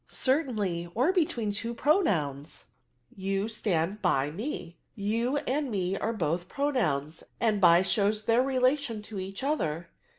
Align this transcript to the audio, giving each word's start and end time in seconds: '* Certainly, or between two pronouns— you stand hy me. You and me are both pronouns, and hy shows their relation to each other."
'* 0.05 0.07
Certainly, 0.29 0.87
or 0.95 1.13
between 1.13 1.51
two 1.51 1.75
pronouns— 1.75 2.65
you 3.15 3.47
stand 3.47 3.99
hy 4.03 4.31
me. 4.31 4.79
You 4.95 5.37
and 5.45 5.69
me 5.69 5.95
are 5.95 6.11
both 6.11 6.47
pronouns, 6.49 7.23
and 7.39 7.63
hy 7.63 7.83
shows 7.83 8.23
their 8.23 8.41
relation 8.41 9.03
to 9.03 9.19
each 9.19 9.43
other." 9.43 9.91